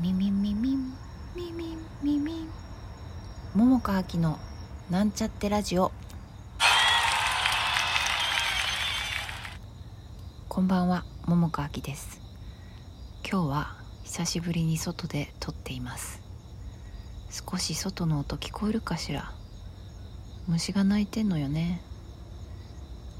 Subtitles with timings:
[0.00, 0.94] みみみみん
[1.34, 2.48] みみみみん
[3.52, 4.38] 桃佳明の
[4.90, 5.90] なんちゃってラジオ
[10.48, 12.20] こんばんは桃佳明です
[13.28, 16.22] 今日は久しぶりに外で撮っています
[17.30, 19.32] 少し外の音聞こえるかしら
[20.46, 21.82] 虫が鳴いてんのよね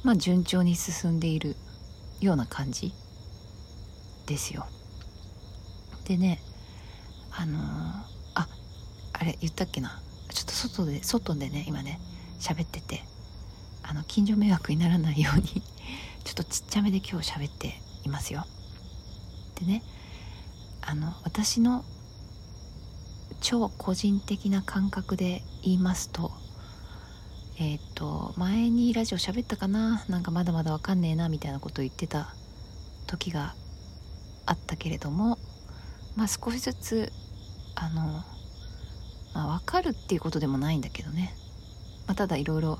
[0.03, 1.55] まあ、順調に進んでいる
[2.21, 2.93] ような感じ
[4.25, 4.65] ですよ。
[6.05, 6.41] でね
[7.31, 7.61] あのー、
[8.35, 8.47] あ
[9.13, 11.99] あれ言ったっけなちょっと外で外でね今ね
[12.39, 13.03] 喋ってて
[13.83, 15.43] あの近所迷惑にならないように
[16.23, 18.45] ちょっとちっちゃめで今日喋っていますよ
[19.59, 19.83] でね
[20.81, 21.83] あの私の
[23.41, 26.31] 超個人的な感覚で言いますと
[27.59, 32.33] えっ、ー、と前にラジオ喋ったかななんかまだまだわかんねえなみたいなことを言ってた
[33.08, 33.54] 時が
[34.45, 35.37] あったけれども
[36.15, 37.11] まあ少しずつ
[37.76, 38.23] あの、
[39.33, 41.33] まあ、分かるっていうことでもないんだけどね、
[42.08, 42.80] まあ、ただいろいろ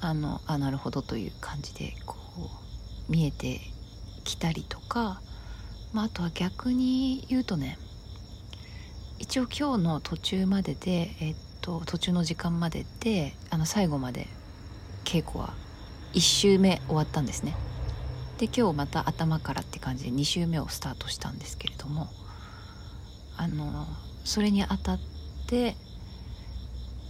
[0.00, 2.16] あのあなるほどという感じでこ
[3.08, 3.60] う見えて
[4.24, 5.20] きたりとか、
[5.92, 7.78] まあ、あとは逆に言うとね
[9.18, 14.26] 一応今日の途中までで、えっと、途中の時間までであの最後まで
[15.04, 15.54] 稽古は
[16.14, 17.54] 1周目終わったんですね。
[18.38, 22.08] で今日また頭からって感じで2周目をスタートしたんですけれども
[23.36, 23.86] あの
[24.24, 25.00] それにあたっ
[25.46, 25.76] て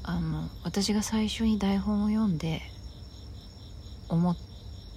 [0.03, 2.63] あの私が最初に台本を読んで
[4.09, 4.37] 思っ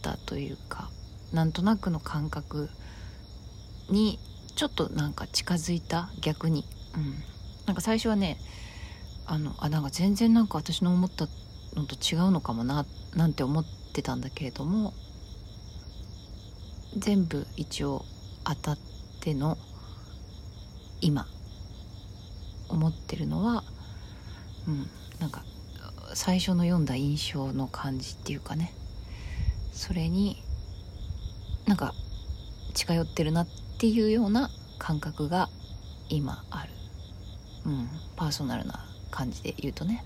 [0.02, 0.90] たというか
[1.32, 2.70] なんとなくの感覚
[3.94, 4.20] に
[4.56, 6.66] ちょっとなんか近づいた逆に、
[6.96, 7.16] うん、
[7.66, 8.38] なんか最初はね
[9.26, 11.28] あのあなんか全然なんか私の思った
[11.76, 14.94] のと違うのかもななんて思ってたんだけれども
[16.98, 18.04] 全部一応
[18.44, 18.78] 当たっ
[19.22, 19.58] ての
[21.00, 21.26] 今
[22.68, 23.64] 思ってるのは
[24.68, 24.90] うん
[25.20, 25.44] なんか
[26.16, 28.74] 最初の読んだ印象の感じっていうかね。
[29.72, 30.44] それに
[31.66, 31.96] なんか
[32.76, 34.50] 近寄ってるなってていうような
[34.80, 35.50] 感覚が
[36.08, 36.70] 今ある。
[37.66, 38.80] うんパーソナルな
[39.12, 40.06] 感じで言うとね。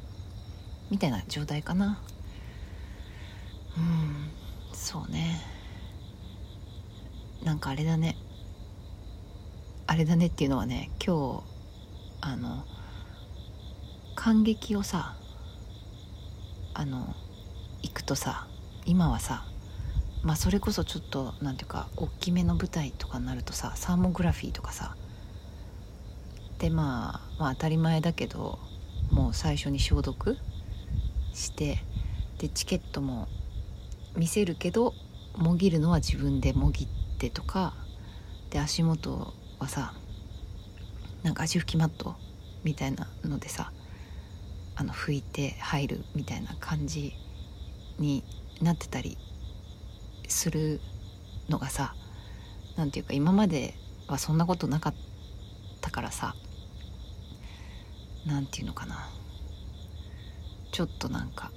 [0.89, 2.01] みたいな状態かな。
[3.77, 4.31] うん
[4.73, 5.39] そうね。
[7.43, 8.17] なんかあれだね。
[9.85, 11.43] あれだねっていうのはね今日
[12.21, 12.65] あの
[14.15, 15.15] 感激をさ
[16.73, 17.13] あの
[17.83, 18.47] 行くとさ
[18.87, 19.45] 今はさ
[20.23, 24.95] まあそれこそちょっと何ていうか大きめの舞台とかになるとさサーモグラフィーとかさ
[26.59, 28.59] でまあまあ当たり前だけど
[29.11, 30.37] もう最初に消毒
[31.33, 31.79] して
[32.39, 33.27] でチケットも
[34.15, 34.93] 見せるけど
[35.35, 36.87] もぎるのは自分でもぎっ
[37.19, 37.73] てとか
[38.49, 39.93] で足元はさ
[41.23, 42.15] なんか足拭きマット
[42.63, 43.71] みたいなのでさ
[44.75, 47.13] あの拭いて入るみたいな感じ
[47.99, 48.23] に
[48.61, 49.17] なってたり
[50.27, 50.79] する
[51.49, 51.95] のがさ
[52.75, 53.73] 何て言うか今まで
[54.07, 54.93] はそんなことなかっ
[55.81, 56.35] たからさ
[58.25, 59.09] 何て言うのかな
[60.71, 61.51] ちょっとなんか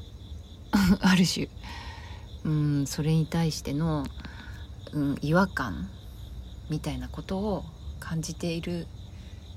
[1.01, 1.49] ある種
[2.45, 4.07] うんそれに対しての、
[4.93, 5.91] うん、違和感
[6.71, 7.65] みたいなことを
[7.99, 8.87] 感じている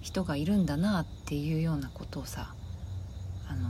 [0.01, 2.54] 人がいるんだなっていうようなことをさ
[3.48, 3.69] あの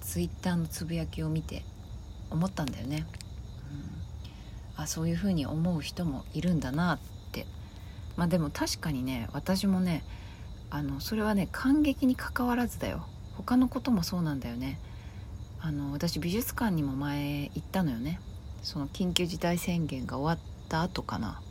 [0.00, 1.64] ツイッターのつぶやきを見て
[2.30, 3.06] 思ったんだよね。
[3.70, 3.97] うん、
[4.78, 6.98] あそういうふうに思う人もいるんだなっ
[7.32, 7.46] て。
[8.16, 10.02] まあでも確かにね私もね
[10.70, 13.06] あのそれはね感激にかかわらずだよ。
[13.36, 14.80] 他のこともそうなんだよね。
[15.60, 18.20] あの私美術館にも前行ったのよね。
[18.62, 21.42] その緊急事態宣言が終わった後かな。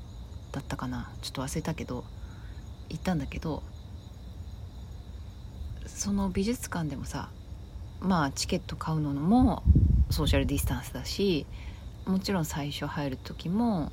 [0.51, 1.11] だったかな。
[1.21, 2.05] ちょっと忘れたけど
[2.89, 3.63] 行ったんだけど
[5.85, 7.29] その美術館でもさ
[7.99, 9.63] まあチケット買うのも
[10.09, 11.45] ソーシャルディスタンスだし
[12.07, 13.91] もちろん最初入る時も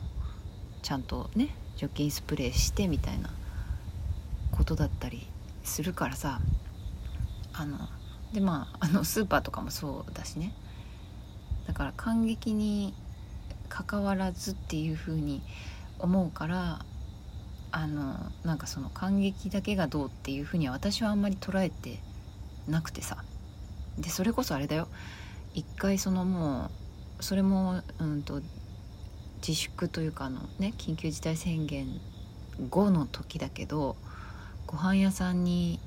[0.82, 3.30] ちゃんとね除菌スプレーしてみたいな
[4.52, 5.26] ことだったり
[5.62, 6.40] するからさ。
[7.56, 7.78] あの
[8.32, 10.52] でまああのスーパーとかもそうだしね。
[11.68, 12.92] だから感激に
[13.68, 15.40] 関わらずっていう風に
[16.00, 16.84] 思うから
[17.70, 22.00] あのなんかその感激だけがどうっていう風には私はあんまり捉えて
[22.68, 23.24] なくてさ。
[23.98, 24.88] でそれこそあれだよ。
[25.54, 26.70] 一回そのもう
[27.24, 28.42] それもうんと
[29.38, 31.86] 自粛というかあのね緊急事態宣言
[32.68, 33.96] 後の時だけど
[34.66, 35.80] ご飯屋さんに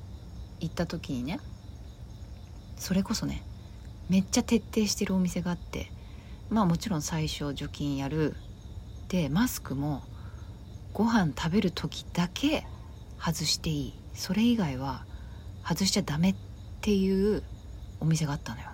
[0.58, 1.38] 行った時にね
[2.76, 3.44] それこそね
[4.08, 5.92] めっちゃ徹底してるお店があって
[6.50, 8.34] まあもちろん最初除菌やる。
[9.06, 10.02] でマスクも
[10.92, 12.66] ご飯食べる時だけ
[13.16, 13.94] 外していい。
[14.12, 15.04] それ以外は
[15.64, 16.34] 外しちゃダメっ
[16.80, 17.44] ていう
[18.00, 18.66] お店があったのよ。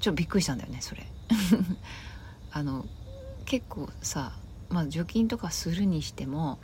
[0.00, 1.11] ちょっとびっくりしたんだよねそれ。
[2.52, 2.86] あの
[3.44, 4.32] 結構さ
[4.68, 6.58] まあ除菌とかするにしても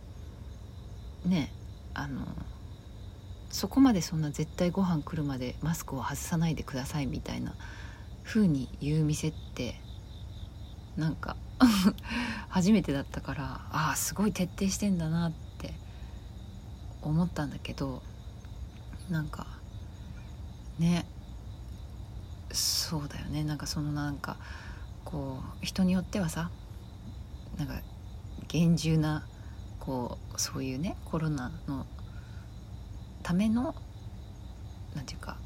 [1.24, 1.52] ね
[1.94, 2.26] あの
[3.50, 7.54] そこまでそんな絶対ご飯来るまでマスクを外さないでくださいみたいな
[8.24, 9.80] 風に言う店って
[10.96, 11.36] なんか
[12.48, 15.74] 初めてだったからああすごい徹底してんだなって
[17.02, 18.02] 思ったんだけど
[19.08, 19.46] なんか
[20.78, 21.06] ね
[23.38, 24.36] ねなんかそのなんか
[25.04, 26.50] こう人によってはさ
[27.56, 27.74] なんか
[28.48, 29.26] 厳重な
[29.80, 31.86] こうそういうねコロナの
[33.22, 33.74] ための
[34.94, 35.36] 何て言うか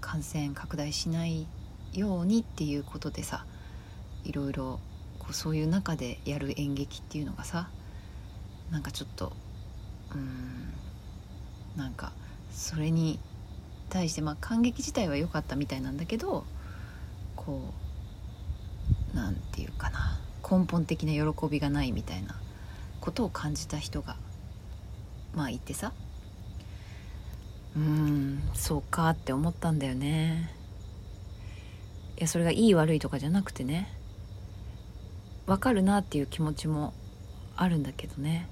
[0.00, 1.46] 感染拡大しない
[1.92, 3.44] ようにっていうことでさ
[4.24, 4.80] いろいろ
[5.18, 7.68] こうそういう中でやる演劇っていうのがさ
[8.70, 9.32] なんかちょっと
[10.14, 10.72] うん
[11.76, 12.12] なんか
[12.52, 13.18] それに
[13.88, 16.44] 対してまあ感激自体は良かったみたいなんだけど
[17.44, 17.72] こ
[19.12, 20.18] うなんていうかな
[20.48, 22.34] 根本的な喜びがないみたいな
[23.00, 24.16] ことを感じた人が
[25.34, 25.92] まあいてさ。
[27.74, 30.50] うんそうかって思ったんだよね。
[32.18, 33.88] いやそれがいい悪いとかじゃなくてね
[35.46, 36.92] わかるなっていう気持ちも
[37.56, 38.46] あるんだけどね。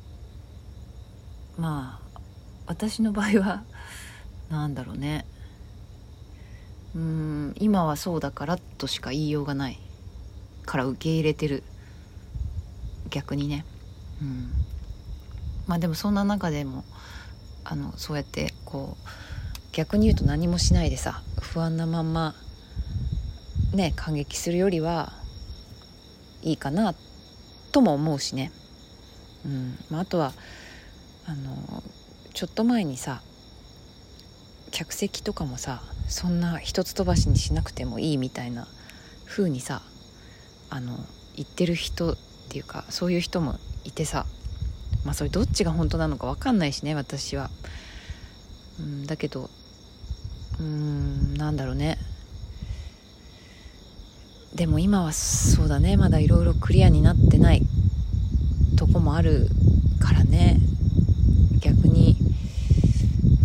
[1.59, 2.21] まあ
[2.67, 3.63] 私の場合は
[4.49, 5.27] なんだろうね。
[6.95, 9.79] うん今はそうだからとしか言いようがない
[10.67, 11.63] から受け入れてる。
[13.11, 13.65] 逆にね。
[14.23, 14.51] うん。
[15.67, 16.85] まあでもそんな中でも
[17.65, 19.09] あのそうやってこう
[19.73, 22.35] 逆に言うと何もしないでさ不安なまんま
[23.73, 25.13] ね感激するよりは
[26.43, 26.95] いいかな
[27.71, 28.51] とも思うしね、
[29.45, 29.79] うん。
[29.91, 30.33] まあ、あとは
[31.27, 31.83] あの
[32.35, 33.23] ちょっと前にさ
[34.71, 38.67] 客席とかもさそんな一つ飛ばしにしなくてもいいみたいな
[39.27, 39.81] 風にさ
[40.69, 40.99] あの
[41.37, 42.17] 言ってる人っ
[42.49, 44.27] ていうかそういう人もいてさ
[45.05, 47.49] まあそれどっちが本当なのか分かんないしね私は。
[48.81, 49.51] うん、だけど
[50.59, 51.97] うーんなんだろうね。
[54.55, 55.97] でも今はそうだね。
[55.97, 57.63] まだいろいろクリアになってない
[58.77, 59.49] とこもある
[60.01, 60.59] からね
[61.61, 62.17] 逆に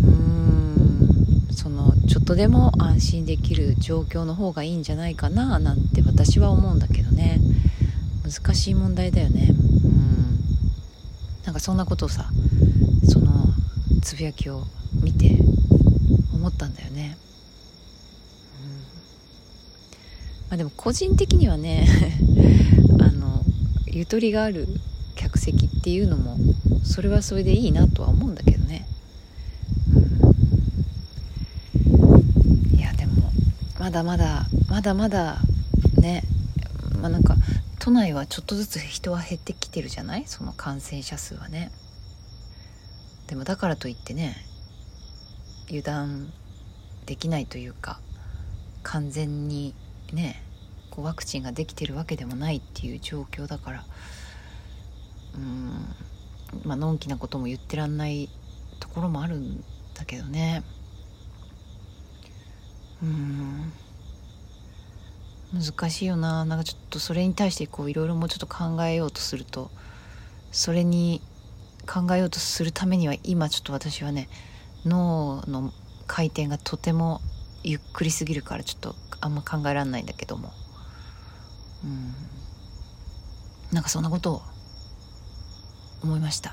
[0.02, 7.40] うーんそのちょっとでも安心できる状況の方がいいんじゃないかななんて私は思うんだけどね。
[8.24, 9.54] 難しい問題だよね。
[9.84, 10.38] うん。
[11.44, 12.28] なんかそんなことをさ
[13.08, 13.46] その
[14.02, 14.64] つぶやきを
[15.02, 15.38] 見て
[16.34, 17.16] 思ったんだよね、
[18.60, 18.70] うん。
[20.50, 21.86] まあ、でも個人的にはね
[23.00, 23.44] あの
[23.86, 24.66] ゆとりがある
[25.14, 26.36] 客席っていうのも
[26.82, 28.88] それはそれでいいなとは思うんだけどね、
[29.92, 30.00] う
[32.74, 33.30] ん、いやでも
[33.86, 35.38] まだまだまだまだ
[36.00, 36.24] ね
[37.00, 37.36] まあなんか
[37.78, 40.24] 都内はちょっとずつ人は減ってきてるじゃない？
[40.26, 41.70] その感染者数はね。
[43.28, 44.34] でもだからといってね
[45.68, 46.32] 油断
[47.06, 48.00] できないというか
[48.82, 49.72] 完全に
[50.12, 50.42] ね
[50.90, 53.84] こうワクチンができてるわけでもないっていう状況だから
[55.36, 55.94] うん
[56.64, 58.28] まあのんきなことも言ってらんない
[58.80, 59.60] ところもあるん
[59.94, 60.64] だけどね。
[63.02, 63.72] うん。
[65.52, 66.44] 難しいよな。
[66.44, 69.70] なんかちょっとそれに対してこういろいろもうちょっと考えようとすると
[70.50, 71.20] それに
[71.86, 74.28] 考えようとするためには今ちょっと私はね
[74.84, 75.72] 脳の
[76.06, 77.20] 回転がとても
[77.62, 80.52] ゆっくりすぎるからちょっとあんま考えられないんだけども。
[81.84, 82.14] うん。
[83.72, 84.42] なんかそんなことを
[86.02, 86.50] 思いました。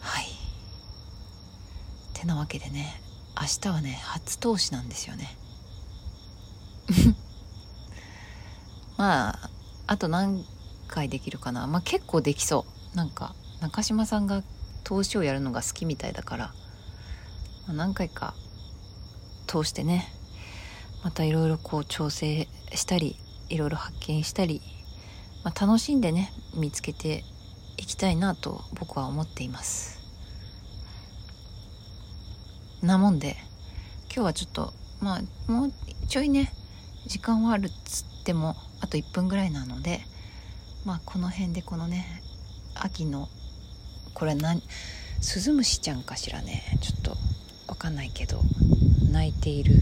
[0.00, 0.26] はい。
[2.12, 3.07] てなわけでね。
[3.40, 5.36] 明日はね初投資なんですよね。
[8.96, 9.50] まあ
[9.86, 10.44] あと何
[10.88, 11.66] 回できるかな。
[11.66, 12.96] まあ結構できそう。
[12.96, 14.42] なんか中島さんが
[14.82, 16.46] 投資をやるのが好きみたいだから、
[17.66, 18.34] まあ、何回か
[19.46, 20.12] 通してね。
[21.04, 23.16] またいろいろこう調整したり
[23.48, 24.60] いろいろ発見したり、
[25.44, 27.24] まあ、楽しんでね見つけて
[27.76, 29.97] いきたいなと僕は思っています。
[32.82, 33.36] なもんで
[34.06, 35.72] 今日はちょっとまあもう
[36.08, 36.52] ちょいね
[37.06, 40.00] 時間はあるっつってもあと1分ぐらいなので
[40.84, 42.22] まあこの辺でこのね
[42.74, 43.28] 秋の
[44.14, 44.62] これは何
[45.20, 47.16] スズムシちゃんかしらねちょっと
[47.66, 48.40] 分かんないけど
[49.10, 49.74] 泣いている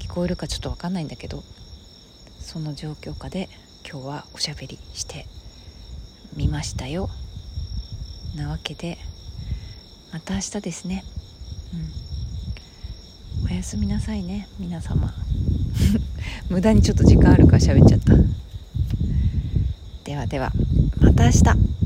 [0.00, 1.44] 聞こえるかちょっと分かんないんだけど
[2.40, 3.48] その状況下で
[3.88, 5.26] 今日はおしゃべりして
[6.36, 7.08] みましたよ。
[8.36, 8.98] なわけで
[10.12, 11.04] また明日ですね。
[11.72, 12.11] うん。
[13.52, 15.12] やすみなさいね皆様。
[16.48, 18.14] 無駄にちょっと時間あるから喋っちゃった。
[20.04, 20.52] ではでは
[21.00, 21.81] また明日。